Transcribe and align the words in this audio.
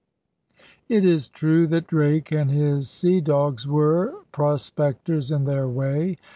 It 0.89 1.05
is 1.05 1.27
true 1.29 1.67
that 1.67 1.85
Drake 1.85 2.31
and 2.31 2.49
his 2.49 2.89
sea 2.89 3.21
dogs 3.21 3.67
were 3.67 4.15
pros 4.31 4.67
pectors 4.71 5.31
in 5.31 5.43
their 5.45 5.67
way. 5.67 6.17